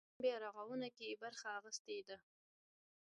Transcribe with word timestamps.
د 0.01 0.03
وطن 0.07 0.11
په 0.15 0.19
بیارغاونه 0.25 0.87
کې 0.95 1.05
یې 1.09 1.15
برخه 1.23 1.47
اخیستې 1.59 1.97
ده. 2.07 2.17